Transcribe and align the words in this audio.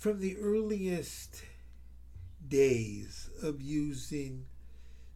from 0.00 0.18
the 0.18 0.38
earliest 0.38 1.42
days 2.48 3.28
of 3.42 3.60
using 3.60 4.46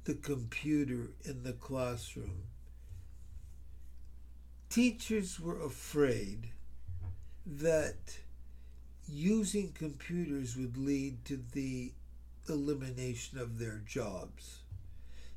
the 0.04 0.12
computer 0.12 1.08
in 1.24 1.42
the 1.42 1.54
classroom, 1.54 2.42
teachers 4.68 5.40
were 5.40 5.58
afraid 5.64 6.50
that 7.46 8.18
using 9.08 9.72
computers 9.72 10.54
would 10.54 10.76
lead 10.76 11.24
to 11.24 11.42
the 11.52 11.90
elimination 12.50 13.38
of 13.38 13.58
their 13.58 13.80
jobs. 13.86 14.64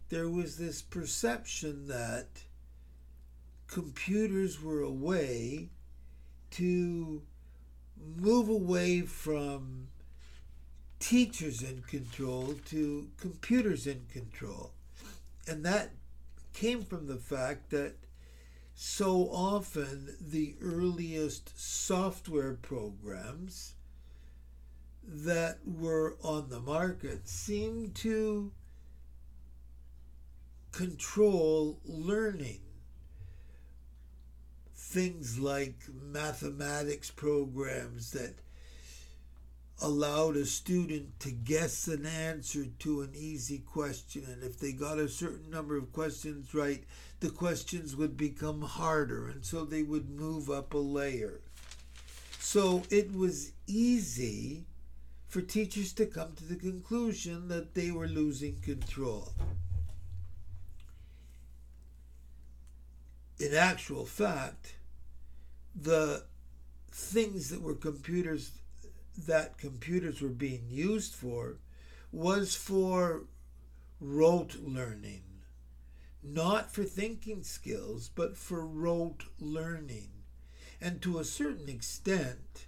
There 0.09 0.29
was 0.29 0.57
this 0.57 0.81
perception 0.81 1.87
that 1.87 2.27
computers 3.67 4.61
were 4.61 4.81
a 4.81 4.91
way 4.91 5.69
to 6.51 7.21
move 8.17 8.49
away 8.49 9.01
from 9.01 9.87
teachers 10.99 11.61
in 11.61 11.81
control 11.83 12.55
to 12.65 13.07
computers 13.17 13.85
in 13.87 14.05
control. 14.11 14.71
And 15.47 15.63
that 15.65 15.91
came 16.53 16.83
from 16.83 17.07
the 17.07 17.17
fact 17.17 17.69
that 17.69 17.95
so 18.73 19.29
often 19.31 20.15
the 20.19 20.55
earliest 20.61 21.59
software 21.59 22.53
programs 22.53 23.73
that 25.03 25.59
were 25.65 26.15
on 26.21 26.49
the 26.49 26.59
market 26.59 27.27
seemed 27.27 27.95
to 27.95 28.51
control 30.71 31.79
learning. 31.85 32.59
Things 34.89 35.37
like 35.37 35.75
mathematics 36.01 37.11
programs 37.11 38.11
that 38.11 38.35
allowed 39.81 40.37
a 40.37 40.45
student 40.45 41.19
to 41.19 41.29
guess 41.29 41.89
an 41.89 42.05
answer 42.05 42.65
to 42.79 43.01
an 43.01 43.11
easy 43.13 43.59
question. 43.59 44.23
And 44.31 44.43
if 44.43 44.57
they 44.57 44.71
got 44.71 44.97
a 44.97 45.09
certain 45.09 45.51
number 45.51 45.77
of 45.77 45.91
questions 45.91 46.53
right, 46.53 46.85
the 47.19 47.29
questions 47.29 47.97
would 47.97 48.15
become 48.15 48.61
harder. 48.61 49.27
And 49.27 49.45
so 49.45 49.65
they 49.65 49.83
would 49.83 50.09
move 50.09 50.49
up 50.49 50.73
a 50.73 50.77
layer. 50.77 51.41
So 52.39 52.83
it 52.89 53.13
was 53.13 53.51
easy 53.67 54.67
for 55.27 55.41
teachers 55.41 55.91
to 55.93 56.05
come 56.05 56.31
to 56.37 56.45
the 56.45 56.55
conclusion 56.55 57.49
that 57.49 57.75
they 57.75 57.91
were 57.91 58.07
losing 58.07 58.61
control. 58.61 59.33
In 63.37 63.53
actual 63.53 64.05
fact, 64.05 64.76
the 65.79 66.23
things 66.91 67.49
that 67.49 67.61
were 67.61 67.75
computers 67.75 68.51
that 69.17 69.57
computers 69.57 70.21
were 70.21 70.29
being 70.29 70.65
used 70.69 71.13
for 71.13 71.57
was 72.11 72.55
for 72.55 73.23
rote 73.99 74.57
learning, 74.61 75.23
not 76.23 76.71
for 76.71 76.83
thinking 76.83 77.43
skills, 77.43 78.09
but 78.13 78.37
for 78.37 78.65
rote 78.65 79.25
learning. 79.39 80.09
And 80.79 81.01
to 81.01 81.17
a 81.17 81.23
certain 81.23 81.67
extent, 81.67 82.67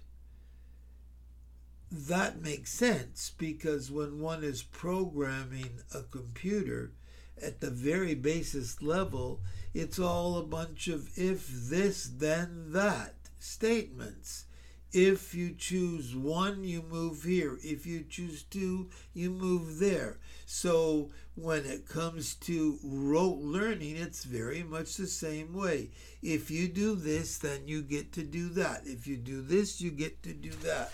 that 1.92 2.40
makes 2.42 2.72
sense 2.72 3.32
because 3.38 3.90
when 3.90 4.20
one 4.20 4.42
is 4.42 4.62
programming 4.62 5.80
a 5.94 6.02
computer 6.02 6.92
at 7.40 7.60
the 7.60 7.70
very 7.70 8.14
basis 8.14 8.82
level, 8.82 9.40
it's 9.72 9.98
all 9.98 10.38
a 10.38 10.42
bunch 10.42 10.88
of 10.88 11.16
if 11.16 11.48
this, 11.48 12.04
then 12.04 12.72
that 12.72 13.14
statements. 13.38 14.44
If 14.92 15.34
you 15.34 15.54
choose 15.56 16.16
one, 16.16 16.64
you 16.64 16.82
move 16.82 17.22
here. 17.22 17.58
If 17.62 17.86
you 17.86 18.04
choose 18.08 18.42
two, 18.42 18.90
you 19.14 19.30
move 19.30 19.78
there. 19.78 20.18
So 20.46 21.10
when 21.36 21.64
it 21.64 21.88
comes 21.88 22.34
to 22.34 22.78
rote 22.82 23.38
learning, 23.38 23.96
it's 23.96 24.24
very 24.24 24.64
much 24.64 24.96
the 24.96 25.06
same 25.06 25.54
way. 25.54 25.90
If 26.22 26.50
you 26.50 26.66
do 26.66 26.96
this, 26.96 27.38
then 27.38 27.68
you 27.68 27.82
get 27.82 28.12
to 28.14 28.24
do 28.24 28.48
that. 28.50 28.82
If 28.84 29.06
you 29.06 29.16
do 29.16 29.42
this, 29.42 29.80
you 29.80 29.92
get 29.92 30.24
to 30.24 30.32
do 30.32 30.50
that. 30.64 30.92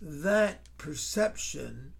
That 0.00 0.60
perception 0.78 1.92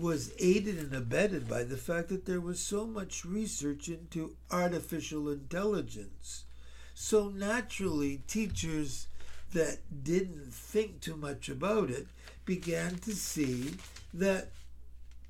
was 0.00 0.32
aided 0.38 0.78
and 0.78 0.94
abetted 0.94 1.48
by 1.48 1.64
the 1.64 1.76
fact 1.76 2.08
that 2.08 2.24
there 2.24 2.40
was 2.40 2.60
so 2.60 2.86
much 2.86 3.24
research 3.24 3.88
into 3.88 4.36
artificial 4.50 5.28
intelligence. 5.28 6.44
So 6.94 7.28
naturally, 7.28 8.22
teachers 8.26 9.06
that 9.52 9.78
didn't 10.04 10.52
think 10.52 11.00
too 11.00 11.16
much 11.16 11.48
about 11.48 11.90
it 11.90 12.06
began 12.44 12.96
to 12.96 13.14
see 13.14 13.74
that 14.14 14.50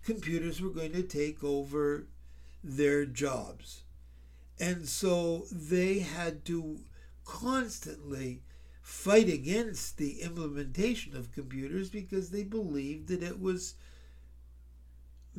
computers 0.04 0.60
were 0.60 0.70
going 0.70 0.92
to 0.92 1.02
take 1.02 1.42
over 1.42 2.06
their 2.62 3.04
jobs. 3.04 3.82
And 4.58 4.88
so 4.88 5.46
they 5.50 6.00
had 6.00 6.44
to 6.46 6.80
constantly 7.24 8.42
fight 8.82 9.28
against 9.28 9.96
the 9.96 10.20
implementation 10.20 11.16
of 11.16 11.32
computers 11.32 11.88
because 11.88 12.30
they 12.30 12.42
believed 12.42 13.08
that 13.08 13.22
it 13.22 13.40
was 13.40 13.74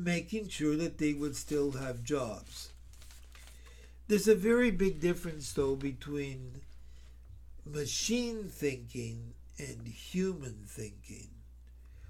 making 0.02 0.48
sure 0.48 0.76
that 0.76 0.98
they 0.98 1.12
would 1.12 1.36
still 1.36 1.72
have 1.72 2.04
jobs. 2.04 2.70
There's 4.08 4.28
a 4.28 4.34
very 4.34 4.70
big 4.70 5.00
difference, 5.00 5.52
though, 5.52 5.76
between 5.76 6.60
machine 7.64 8.44
thinking 8.44 9.34
and 9.58 9.86
human 9.86 10.64
thinking. 10.66 11.28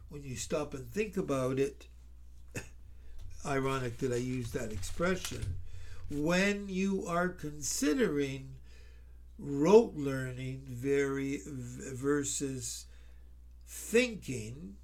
When 0.08 0.22
you 0.22 0.36
stop 0.36 0.75
and 0.75 0.91
think 0.91 1.16
about 1.16 1.58
it, 1.58 1.86
ironic 3.47 3.98
that 3.98 4.12
I 4.12 4.16
use 4.16 4.50
that 4.53 4.72
expression, 4.72 5.56
when 6.10 6.69
you 6.69 7.06
are 7.06 7.28
considering 7.28 8.56
rote 9.38 9.94
learning 9.94 10.62
very 10.66 11.41
versus 11.47 12.86
thinking, 13.66 14.76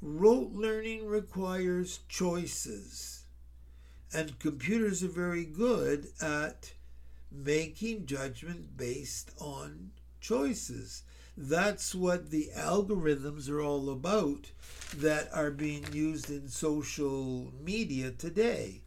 rote 0.00 0.52
learning 0.52 1.06
requires 1.06 2.00
choices. 2.08 3.24
And 4.12 4.38
computers 4.38 5.02
are 5.02 5.08
very 5.08 5.44
good 5.44 6.08
at 6.20 6.72
making 7.32 8.06
judgment 8.06 8.76
based 8.76 9.32
on 9.40 9.90
choices. 10.20 11.02
That's 11.36 11.94
what 11.94 12.30
the 12.30 12.50
algorithms 12.56 13.50
are 13.50 13.60
all 13.60 13.90
about 13.90 14.52
that 14.96 15.28
are 15.32 15.50
being 15.50 15.84
used 15.92 16.30
in 16.30 16.48
social 16.48 17.52
media 17.60 18.12
today. 18.12 18.82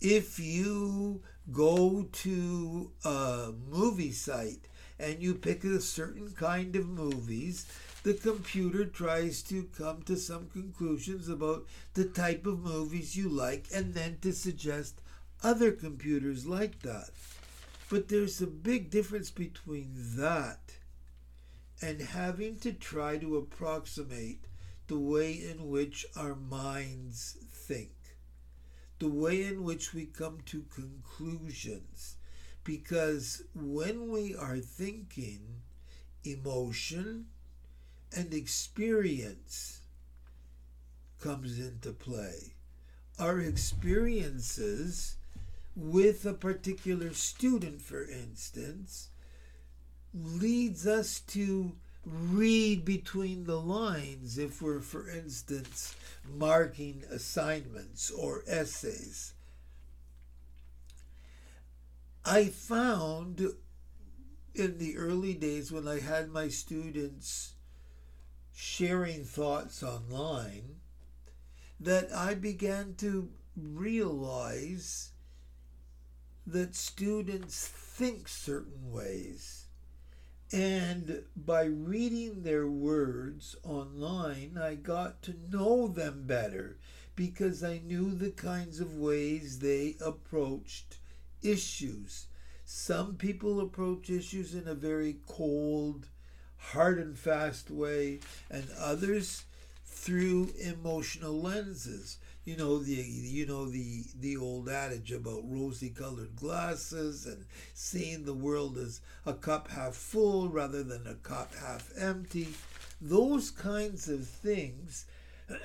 If 0.00 0.40
you 0.40 1.22
go 1.52 2.08
to 2.10 2.90
a 3.04 3.52
movie 3.70 4.12
site 4.12 4.66
and 5.04 5.22
you 5.22 5.34
pick 5.34 5.62
a 5.64 5.80
certain 5.80 6.30
kind 6.32 6.74
of 6.74 6.88
movies, 6.88 7.66
the 8.04 8.14
computer 8.14 8.86
tries 8.86 9.42
to 9.42 9.68
come 9.76 10.02
to 10.02 10.16
some 10.16 10.48
conclusions 10.48 11.28
about 11.28 11.66
the 11.92 12.06
type 12.06 12.46
of 12.46 12.60
movies 12.60 13.14
you 13.14 13.28
like 13.28 13.66
and 13.74 13.92
then 13.92 14.16
to 14.22 14.32
suggest 14.32 15.02
other 15.42 15.72
computers 15.72 16.46
like 16.46 16.80
that. 16.80 17.10
But 17.90 18.08
there's 18.08 18.40
a 18.40 18.46
big 18.46 18.88
difference 18.88 19.30
between 19.30 19.92
that 20.16 20.72
and 21.82 22.00
having 22.00 22.58
to 22.60 22.72
try 22.72 23.18
to 23.18 23.36
approximate 23.36 24.46
the 24.86 24.98
way 24.98 25.32
in 25.32 25.68
which 25.68 26.06
our 26.16 26.34
minds 26.34 27.36
think, 27.52 27.92
the 28.98 29.08
way 29.08 29.44
in 29.44 29.64
which 29.64 29.92
we 29.92 30.06
come 30.06 30.38
to 30.46 30.64
conclusions. 30.74 32.16
Because 32.64 33.42
when 33.54 34.10
we 34.10 34.34
are 34.34 34.58
thinking, 34.58 35.60
emotion 36.24 37.26
and 38.16 38.32
experience 38.32 39.80
comes 41.20 41.58
into 41.58 41.92
play. 41.92 42.54
Our 43.18 43.40
experiences 43.40 45.16
with 45.76 46.24
a 46.24 46.32
particular 46.32 47.12
student, 47.12 47.82
for 47.82 48.04
instance, 48.04 49.08
leads 50.14 50.86
us 50.86 51.20
to 51.20 51.72
read 52.06 52.84
between 52.84 53.44
the 53.44 53.60
lines 53.60 54.38
if 54.38 54.60
we're, 54.62 54.80
for 54.80 55.08
instance, 55.10 55.94
marking 56.32 57.04
assignments 57.10 58.10
or 58.10 58.42
essays. 58.46 59.33
I 62.26 62.46
found 62.46 63.40
in 64.54 64.78
the 64.78 64.96
early 64.96 65.34
days 65.34 65.70
when 65.70 65.86
I 65.86 66.00
had 66.00 66.30
my 66.30 66.48
students 66.48 67.52
sharing 68.54 69.24
thoughts 69.24 69.82
online 69.82 70.76
that 71.78 72.10
I 72.14 72.34
began 72.34 72.94
to 72.98 73.28
realize 73.54 75.12
that 76.46 76.74
students 76.74 77.66
think 77.68 78.26
certain 78.26 78.90
ways. 78.90 79.66
And 80.50 81.24
by 81.36 81.64
reading 81.64 82.42
their 82.42 82.66
words 82.66 83.54
online, 83.62 84.56
I 84.58 84.76
got 84.76 85.22
to 85.24 85.34
know 85.50 85.88
them 85.88 86.24
better 86.26 86.78
because 87.16 87.62
I 87.62 87.82
knew 87.84 88.14
the 88.14 88.30
kinds 88.30 88.80
of 88.80 88.96
ways 88.96 89.58
they 89.58 89.96
approached 90.00 90.98
issues. 91.44 92.26
Some 92.64 93.16
people 93.16 93.60
approach 93.60 94.08
issues 94.08 94.54
in 94.54 94.66
a 94.66 94.74
very 94.74 95.18
cold, 95.28 96.08
hard 96.56 96.98
and 96.98 97.16
fast 97.18 97.70
way, 97.70 98.20
and 98.50 98.66
others 98.78 99.44
through 99.84 100.52
emotional 100.60 101.40
lenses. 101.40 102.18
You 102.44 102.56
know 102.56 102.78
the 102.78 102.92
you 102.92 103.46
know 103.46 103.66
the 103.66 104.04
the 104.20 104.36
old 104.36 104.68
adage 104.68 105.12
about 105.12 105.42
rosy 105.44 105.88
colored 105.90 106.36
glasses 106.36 107.24
and 107.24 107.46
seeing 107.72 108.24
the 108.24 108.34
world 108.34 108.76
as 108.76 109.00
a 109.24 109.32
cup 109.32 109.68
half 109.68 109.94
full 109.94 110.48
rather 110.48 110.82
than 110.82 111.06
a 111.06 111.14
cup 111.14 111.54
half 111.54 111.90
empty. 111.96 112.48
Those 113.00 113.50
kinds 113.50 114.08
of 114.08 114.26
things 114.26 115.06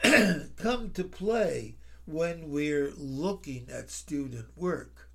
come 0.58 0.92
to 0.92 1.04
play 1.04 1.76
when 2.06 2.50
we're 2.50 2.92
looking 2.96 3.68
at 3.72 3.90
student 3.90 4.48
work. 4.58 5.08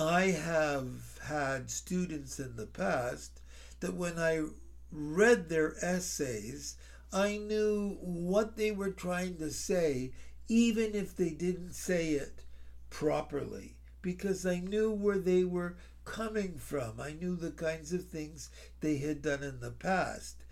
I 0.00 0.30
have 0.30 1.18
had 1.24 1.70
students 1.70 2.40
in 2.40 2.56
the 2.56 2.66
past 2.66 3.42
that 3.80 3.94
when 3.94 4.18
I 4.18 4.44
read 4.90 5.50
their 5.50 5.74
essays, 5.84 6.76
I 7.12 7.36
knew 7.36 7.98
what 8.00 8.56
they 8.56 8.70
were 8.70 8.92
trying 8.92 9.36
to 9.38 9.50
say, 9.50 10.12
even 10.48 10.94
if 10.94 11.14
they 11.14 11.30
didn't 11.30 11.74
say 11.74 12.12
it 12.12 12.44
properly, 12.88 13.76
because 14.00 14.46
I 14.46 14.60
knew 14.60 14.90
where 14.90 15.18
they 15.18 15.44
were 15.44 15.76
coming 16.06 16.56
from. 16.56 16.98
I 16.98 17.12
knew 17.12 17.36
the 17.36 17.50
kinds 17.50 17.92
of 17.92 18.06
things 18.06 18.48
they 18.80 18.96
had 18.96 19.20
done 19.20 19.42
in 19.42 19.60
the 19.60 19.70
past. 19.70 20.42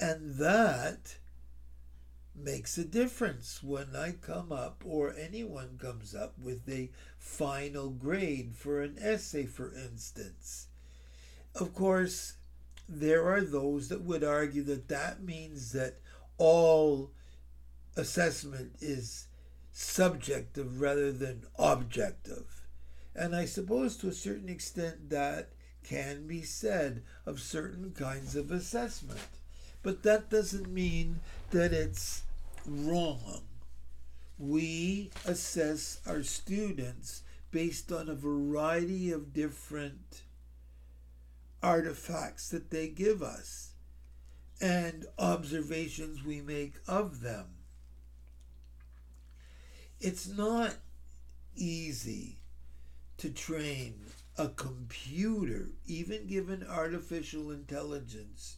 And 0.00 0.34
that 0.34 1.16
makes 2.38 2.76
a 2.78 2.84
difference 2.84 3.62
when 3.62 3.96
I 3.96 4.12
come 4.12 4.52
up 4.52 4.82
or 4.84 5.14
anyone 5.18 5.78
comes 5.80 6.14
up 6.14 6.34
with 6.38 6.68
a 6.68 6.90
final 7.18 7.90
grade 7.90 8.54
for 8.54 8.82
an 8.82 8.96
essay, 9.00 9.46
for 9.46 9.74
instance. 9.74 10.68
Of 11.54 11.74
course, 11.74 12.34
there 12.88 13.26
are 13.26 13.40
those 13.40 13.88
that 13.88 14.02
would 14.02 14.22
argue 14.22 14.62
that 14.64 14.88
that 14.88 15.22
means 15.22 15.72
that 15.72 16.00
all 16.38 17.10
assessment 17.96 18.72
is 18.80 19.26
subjective 19.72 20.80
rather 20.80 21.12
than 21.12 21.42
objective. 21.58 22.62
And 23.14 23.34
I 23.34 23.46
suppose 23.46 23.96
to 23.98 24.08
a 24.08 24.12
certain 24.12 24.48
extent 24.48 25.10
that 25.10 25.50
can 25.82 26.26
be 26.26 26.42
said 26.42 27.02
of 27.24 27.40
certain 27.40 27.92
kinds 27.92 28.36
of 28.36 28.50
assessment. 28.50 29.20
But 29.82 30.02
that 30.02 30.28
doesn't 30.28 30.68
mean 30.68 31.20
that 31.50 31.72
it's 31.72 32.24
wrong. 32.66 33.42
We 34.38 35.10
assess 35.24 36.00
our 36.06 36.22
students 36.22 37.22
based 37.50 37.90
on 37.90 38.08
a 38.08 38.14
variety 38.14 39.10
of 39.12 39.32
different 39.32 40.22
artifacts 41.62 42.50
that 42.50 42.70
they 42.70 42.88
give 42.88 43.22
us 43.22 43.70
and 44.60 45.06
observations 45.18 46.24
we 46.24 46.40
make 46.40 46.74
of 46.86 47.20
them. 47.20 47.46
It's 50.00 50.28
not 50.28 50.74
easy 51.54 52.38
to 53.18 53.30
train 53.30 53.94
a 54.38 54.48
computer, 54.48 55.68
even 55.86 56.26
given 56.26 56.66
artificial 56.68 57.50
intelligence, 57.50 58.56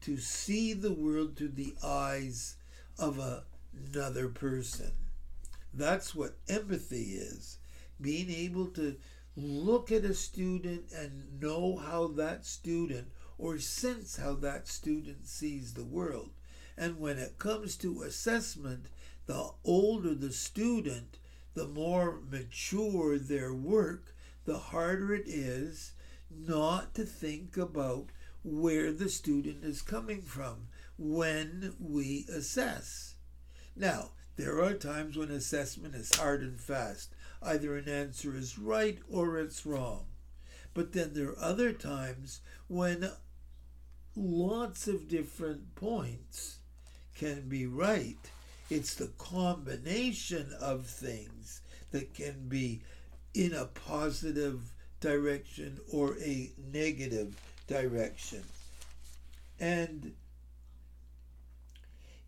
to 0.00 0.16
see 0.16 0.72
the 0.72 0.92
world 0.92 1.36
through 1.36 1.48
the 1.48 1.74
eyes 1.84 2.56
of 2.98 3.18
another 3.72 4.28
person. 4.28 4.92
That's 5.72 6.14
what 6.14 6.38
empathy 6.48 7.14
is 7.14 7.58
being 8.00 8.30
able 8.30 8.66
to 8.66 8.96
look 9.36 9.92
at 9.92 10.04
a 10.04 10.14
student 10.14 10.90
and 10.96 11.40
know 11.40 11.76
how 11.76 12.08
that 12.08 12.44
student 12.44 13.08
or 13.38 13.58
sense 13.58 14.16
how 14.16 14.34
that 14.34 14.68
student 14.68 15.26
sees 15.26 15.74
the 15.74 15.84
world. 15.84 16.30
And 16.76 16.98
when 16.98 17.18
it 17.18 17.38
comes 17.38 17.76
to 17.76 18.02
assessment, 18.02 18.86
the 19.26 19.50
older 19.64 20.14
the 20.14 20.32
student, 20.32 21.18
the 21.54 21.68
more 21.68 22.20
mature 22.30 23.18
their 23.18 23.52
work, 23.54 24.14
the 24.44 24.58
harder 24.58 25.14
it 25.14 25.26
is 25.26 25.92
not 26.30 26.94
to 26.94 27.04
think 27.04 27.56
about 27.56 28.06
where 28.42 28.92
the 28.92 29.08
student 29.08 29.64
is 29.64 29.82
coming 29.82 30.22
from 30.22 30.68
when 30.96 31.74
we 31.78 32.26
assess. 32.32 33.14
Now, 33.76 34.10
there 34.36 34.62
are 34.62 34.74
times 34.74 35.16
when 35.16 35.30
assessment 35.30 35.94
is 35.94 36.14
hard 36.14 36.42
and 36.42 36.58
fast. 36.58 37.14
Either 37.42 37.76
an 37.76 37.88
answer 37.88 38.34
is 38.36 38.58
right 38.58 38.98
or 39.10 39.38
it's 39.38 39.66
wrong. 39.66 40.06
But 40.72 40.92
then 40.92 41.14
there 41.14 41.30
are 41.30 41.38
other 41.38 41.72
times 41.72 42.40
when 42.68 43.10
lots 44.16 44.88
of 44.88 45.08
different 45.08 45.74
points 45.74 46.58
can 47.14 47.48
be 47.48 47.66
right. 47.66 48.18
It's 48.70 48.94
the 48.94 49.10
combination 49.18 50.52
of 50.60 50.86
things 50.86 51.60
that 51.90 52.14
can 52.14 52.48
be 52.48 52.82
in 53.34 53.52
a 53.52 53.66
positive 53.66 54.72
direction 55.00 55.78
or 55.92 56.16
a 56.18 56.50
negative 56.72 57.34
direction. 57.66 58.44
And 59.58 60.14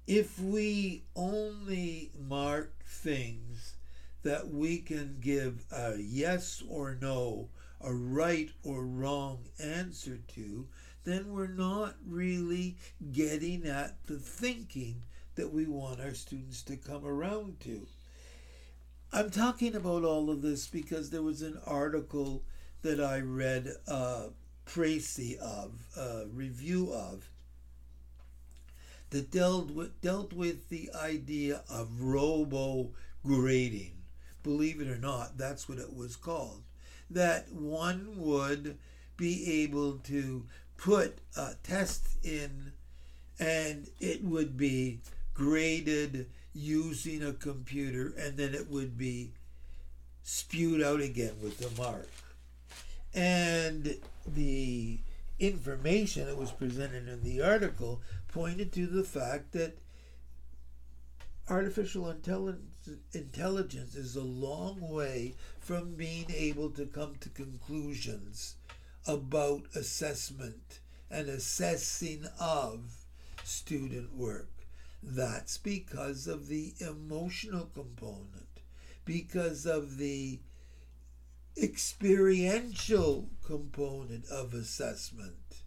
if 0.07 0.39
we 0.39 1.05
only 1.15 2.11
mark 2.19 2.73
things 2.85 3.75
that 4.23 4.49
we 4.49 4.79
can 4.79 5.19
give 5.21 5.65
a 5.73 5.97
yes 5.99 6.63
or 6.69 6.97
no, 7.01 7.49
a 7.81 7.93
right 7.93 8.51
or 8.63 8.85
wrong 8.85 9.39
answer 9.63 10.19
to, 10.35 10.67
then 11.05 11.33
we're 11.33 11.49
not 11.49 11.97
really 12.07 12.77
getting 13.13 13.67
at 13.67 13.97
the 14.07 14.19
thinking 14.19 15.03
that 15.35 15.53
we 15.53 15.67
want 15.67 16.01
our 16.01 16.15
students 16.15 16.63
to 16.63 16.77
come 16.77 17.05
around 17.05 17.59
to. 17.61 17.87
I'm 19.13 19.31
talking 19.31 19.75
about 19.75 20.05
all 20.05 20.31
of 20.31 20.43
this 20.43 20.67
because 20.67 21.11
there 21.11 21.23
was 21.23 21.43
an 21.43 21.61
article 21.67 22.43
that 22.83 23.01
I 23.01 23.21
read 23.21 23.69
uh, 23.87 24.29
précis 24.67 25.39
of, 25.39 25.73
a 25.97 26.27
review 26.33 26.93
of, 26.93 27.29
that 29.13 29.31
dealt 29.31 29.71
with, 29.71 30.01
dealt 30.01 30.33
with 30.33 30.69
the 30.71 30.91
idea 30.95 31.63
of 31.71 32.01
robo 32.01 32.91
grading. 33.25 33.93
Believe 34.43 34.81
it 34.81 34.89
or 34.89 34.97
not, 34.97 35.39
that's 35.39 35.69
what 35.69 35.79
it 35.79 35.95
was 35.95 36.17
called. 36.17 36.63
That 37.11 37.53
one 37.53 38.15
would 38.17 38.79
be 39.19 39.63
able 39.63 39.99
to 39.99 40.47
put 40.79 41.19
a 41.37 41.55
test 41.63 42.07
in 42.25 42.73
and 43.39 43.89
it 44.01 44.25
would 44.25 44.57
be 44.57 45.01
graded 45.35 46.31
using 46.55 47.23
a 47.23 47.33
computer 47.35 48.15
and 48.19 48.37
then 48.39 48.55
it 48.55 48.71
would 48.71 48.97
be 48.97 49.33
spewed 50.23 50.83
out 50.83 51.01
again 51.01 51.35
with 51.43 51.59
the 51.59 51.83
mark. 51.83 52.09
And 53.15 53.99
the 54.27 55.01
information 55.39 56.27
that 56.27 56.39
was 56.39 56.53
presented 56.53 57.09
in 57.09 57.23
the 57.25 57.43
article 57.43 58.01
pointed 58.33 58.73
to 58.73 58.87
the 58.87 59.05
fact 59.05 59.53
that 59.53 59.79
artificial 61.49 62.09
intelligence 63.13 63.95
is 63.95 64.17
a 64.17 64.23
long 64.23 64.81
way 64.81 65.35
from 65.61 65.95
being 65.95 66.27
able 66.35 66.71
to 66.71 66.87
come 66.87 67.15
to 67.21 67.29
conclusions 67.29 68.57
about 69.07 69.67
assessment 69.75 70.81
and 71.11 71.29
assessing 71.29 72.27
of 72.41 73.05
student 73.45 74.17
work. 74.17 74.49
That's 75.03 75.59
because 75.59 76.27
of 76.27 76.49
the 76.49 76.75
emotional 76.81 77.69
component, 77.75 78.63
because 79.05 79.67
of 79.67 79.99
the 79.99 80.41
experiential 81.61 83.29
component 83.45 84.27
of 84.27 84.55
assessment. 84.55 85.63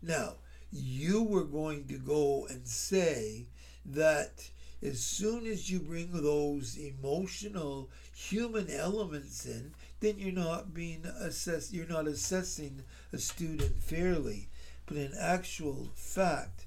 Now, 0.00 0.36
you 0.72 1.22
were 1.22 1.44
going 1.44 1.86
to 1.88 1.98
go 1.98 2.46
and 2.50 2.66
say 2.66 3.46
that 3.86 4.50
as 4.82 5.00
soon 5.02 5.46
as 5.46 5.70
you 5.70 5.80
bring 5.80 6.10
those 6.12 6.76
emotional 6.76 7.90
human 8.14 8.70
elements 8.70 9.44
in, 9.46 9.72
then 10.00 10.18
you're 10.18 10.32
not 10.32 10.72
being 10.72 11.04
assessed, 11.04 11.72
you're 11.72 11.86
not 11.86 12.06
assessing 12.06 12.84
a 13.12 13.18
student 13.18 13.82
fairly. 13.82 14.48
But 14.86 14.98
in 14.98 15.12
actual 15.18 15.90
fact, 15.94 16.66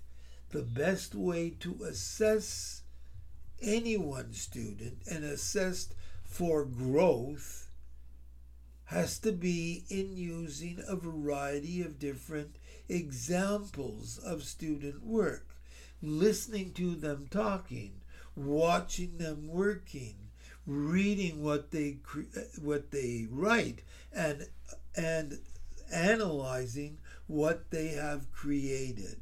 the 0.49 0.61
best 0.61 1.15
way 1.15 1.51
to 1.61 1.83
assess 1.87 2.81
any 3.61 3.95
one 3.97 4.33
student 4.33 4.97
and 5.09 5.23
assess 5.23 5.89
for 6.23 6.65
growth, 6.65 7.60
has 8.91 9.17
to 9.19 9.31
be 9.31 9.85
in 9.89 10.17
using 10.17 10.83
a 10.85 10.97
variety 10.97 11.81
of 11.81 11.97
different 11.97 12.57
examples 12.89 14.17
of 14.17 14.43
student 14.43 15.01
work, 15.01 15.55
listening 16.01 16.73
to 16.73 16.95
them 16.95 17.25
talking, 17.31 17.93
watching 18.35 19.17
them 19.17 19.47
working, 19.47 20.15
reading 20.67 21.41
what 21.41 21.71
they 21.71 21.97
what 22.61 22.91
they 22.91 23.25
write, 23.31 23.81
and 24.13 24.45
and 24.93 25.39
analyzing 25.93 26.97
what 27.27 27.71
they 27.71 27.87
have 27.89 28.29
created, 28.33 29.21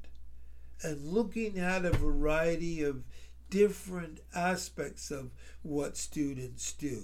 and 0.81 1.09
looking 1.09 1.59
at 1.59 1.85
a 1.85 1.91
variety 1.91 2.81
of 2.81 3.03
different 3.51 4.19
aspects 4.33 5.11
of 5.11 5.29
what 5.61 5.95
students 5.95 6.73
do. 6.73 7.03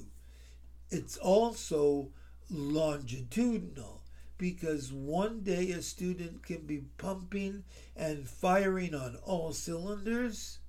It's 0.90 1.18
also 1.18 2.10
longitudinal 2.50 4.02
because 4.38 4.92
one 4.92 5.42
day 5.42 5.72
a 5.72 5.82
student 5.82 6.44
can 6.44 6.66
be 6.66 6.84
pumping 6.98 7.64
and 7.96 8.28
firing 8.28 8.94
on 8.94 9.18
all 9.24 9.54
cylinders, 9.54 10.60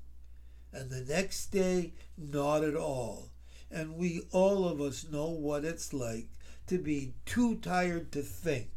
and 0.73 0.90
the 0.90 1.00
next 1.00 1.47
day, 1.47 1.92
not 2.16 2.62
at 2.62 2.76
all. 2.76 3.30
And 3.71 3.97
we, 3.97 4.23
all 4.30 4.68
of 4.68 4.80
us, 4.80 5.06
know 5.11 5.28
what 5.30 5.64
it's 5.64 5.92
like 5.92 6.28
to 6.68 6.78
be 6.78 7.14
too 7.25 7.56
tired 7.56 8.12
to 8.12 8.23
think. 8.23 8.71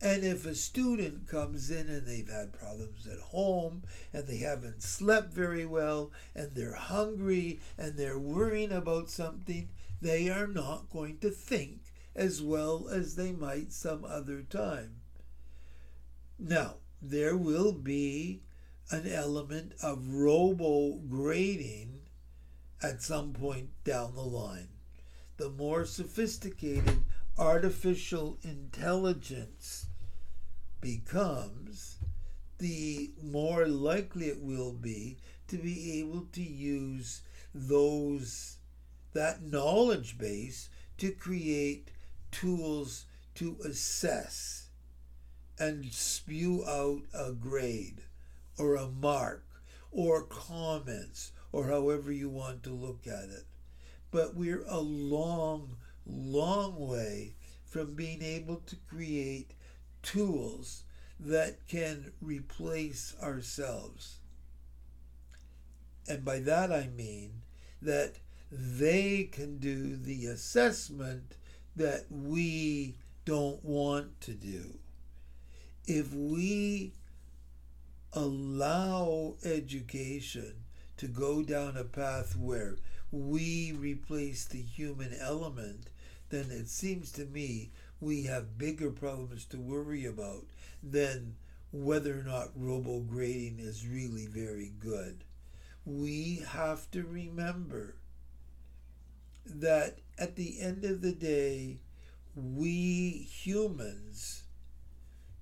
And 0.00 0.24
if 0.24 0.46
a 0.46 0.54
student 0.54 1.28
comes 1.28 1.70
in 1.70 1.88
and 1.88 2.06
they've 2.06 2.28
had 2.28 2.52
problems 2.52 3.06
at 3.06 3.20
home 3.20 3.84
and 4.12 4.26
they 4.26 4.38
haven't 4.38 4.82
slept 4.82 5.32
very 5.32 5.64
well 5.64 6.10
and 6.34 6.54
they're 6.54 6.74
hungry 6.74 7.60
and 7.78 7.96
they're 7.96 8.18
worrying 8.18 8.72
about 8.72 9.10
something, 9.10 9.68
they 10.02 10.28
are 10.28 10.48
not 10.48 10.90
going 10.90 11.16
to 11.18 11.30
think 11.30 11.80
as 12.16 12.42
well 12.42 12.88
as 12.90 13.14
they 13.14 13.30
might 13.30 13.72
some 13.72 14.04
other 14.04 14.42
time. 14.42 14.96
Now, 16.38 16.74
there 17.00 17.36
will 17.36 17.72
be 17.72 18.42
an 18.90 19.06
element 19.06 19.74
of 19.80 20.08
robo 20.08 20.96
grading 21.08 22.00
at 22.82 23.00
some 23.00 23.32
point 23.32 23.70
down 23.84 24.16
the 24.16 24.22
line. 24.22 24.68
The 25.36 25.50
more 25.50 25.84
sophisticated 25.84 27.04
artificial 27.38 28.38
intelligence 28.42 29.86
becomes, 30.80 31.98
the 32.58 33.12
more 33.22 33.66
likely 33.68 34.26
it 34.26 34.42
will 34.42 34.72
be 34.72 35.18
to 35.46 35.56
be 35.58 36.00
able 36.00 36.26
to 36.32 36.42
use 36.42 37.22
those 37.54 38.58
that 39.12 39.42
knowledge 39.42 40.18
base 40.18 40.68
to 40.98 41.12
create 41.12 41.90
tools 42.30 43.06
to 43.34 43.56
assess 43.64 44.68
and 45.58 45.92
spew 45.92 46.64
out 46.66 47.02
a 47.14 47.32
grade 47.32 48.02
or 48.58 48.76
a 48.76 48.88
mark 48.88 49.44
or 49.90 50.22
comments 50.22 51.32
or 51.52 51.66
however 51.66 52.10
you 52.10 52.28
want 52.28 52.62
to 52.62 52.70
look 52.70 53.06
at 53.06 53.28
it. 53.28 53.44
But 54.10 54.34
we're 54.34 54.64
a 54.66 54.80
long, 54.80 55.76
long 56.06 56.78
way 56.88 57.34
from 57.64 57.94
being 57.94 58.22
able 58.22 58.56
to 58.66 58.76
create 58.88 59.52
tools 60.02 60.84
that 61.20 61.66
can 61.68 62.12
replace 62.20 63.14
ourselves. 63.22 64.18
And 66.08 66.24
by 66.24 66.40
that 66.40 66.72
I 66.72 66.88
mean 66.88 67.42
that 67.80 68.16
they 68.54 69.24
can 69.32 69.56
do 69.56 69.96
the 69.96 70.26
assessment 70.26 71.36
that 71.74 72.04
we 72.10 72.94
don't 73.24 73.64
want 73.64 74.20
to 74.20 74.32
do. 74.32 74.78
If 75.86 76.12
we 76.12 76.92
allow 78.12 79.36
education 79.42 80.64
to 80.98 81.08
go 81.08 81.42
down 81.42 81.78
a 81.78 81.84
path 81.84 82.36
where 82.36 82.76
we 83.10 83.72
replace 83.72 84.44
the 84.44 84.60
human 84.60 85.14
element, 85.18 85.88
then 86.28 86.50
it 86.50 86.68
seems 86.68 87.10
to 87.12 87.24
me 87.24 87.70
we 88.00 88.24
have 88.24 88.58
bigger 88.58 88.90
problems 88.90 89.46
to 89.46 89.58
worry 89.58 90.04
about 90.04 90.44
than 90.82 91.36
whether 91.72 92.20
or 92.20 92.22
not 92.22 92.50
robo 92.54 93.00
grading 93.00 93.58
is 93.60 93.88
really 93.88 94.26
very 94.26 94.72
good. 94.78 95.24
We 95.86 96.44
have 96.46 96.90
to 96.90 97.02
remember 97.02 97.96
that 99.44 99.98
at 100.18 100.36
the 100.36 100.60
end 100.60 100.84
of 100.84 101.02
the 101.02 101.12
day, 101.12 101.78
we 102.34 103.28
humans 103.30 104.44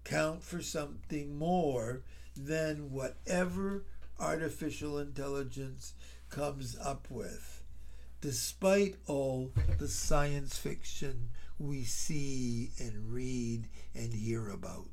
count 0.05 0.43
for 0.43 0.61
something 0.61 1.39
more 1.39 2.03
than 2.37 2.91
whatever 2.91 3.85
artificial 4.19 4.99
intelligence 4.99 5.95
comes 6.29 6.77
up 6.83 7.07
with, 7.11 7.63
despite 8.21 8.97
all 9.07 9.53
the 9.79 9.89
science 9.89 10.57
fiction 10.59 11.31
we 11.59 11.85
see 11.85 12.71
and 12.79 13.13
read 13.13 13.69
and 13.95 14.13
hear 14.13 14.49
about. 14.51 14.91